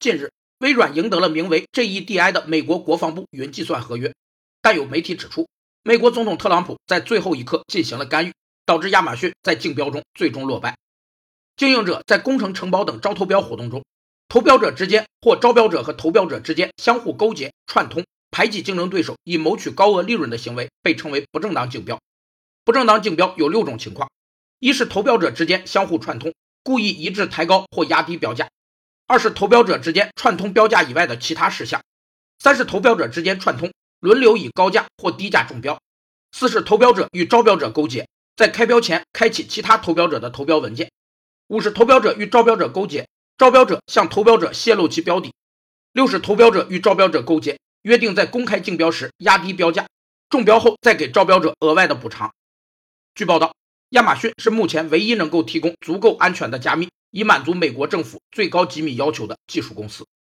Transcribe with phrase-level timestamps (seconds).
[0.00, 4.14] 近日，微软赢得了名为 GEDI 的美国国防部云计算合约，
[4.62, 5.48] 但有媒体指出，
[5.82, 8.32] 美国总统特朗普在最后一刻进行了干预，
[8.64, 10.76] 导致亚马逊在竞标中最终落败。
[11.56, 13.84] 经营者在工程承包等招投标活动中，
[14.28, 21.98] 投标者之间或招标者和投标者之间相互勾结、串通、排挤竞争对手，以谋取高额利润的行为，被称为不正当竞标。
[22.64, 24.08] 不正当竞标有六种情况：
[24.60, 28.46] 一是投标者之间相互串通，故意一致抬高或压低标价；
[29.08, 31.80] 二是投标者之间串通标价以外的其他事项；
[32.38, 35.78] 三是投标者之间串通，轮流以高价或低价中标；
[36.30, 40.90] 四是投标者与招标者勾结，在开标前开启其他投标者的投标文件。
[41.46, 45.30] 五是投标者与招标者勾结，招标者向投标者泄露其标底；
[45.92, 49.86] 六是投标者与招标者勾结，约定在公开竞标时压低标价，
[50.28, 52.30] 中标后再给招标者额外的补偿。
[53.14, 53.54] 据报道，
[53.88, 60.08] 亚马逊是目前唯一能够提供足够安全的加密，以满足美国政府最高机密要求的技术公司。